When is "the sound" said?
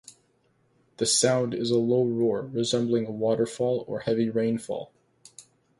0.97-1.53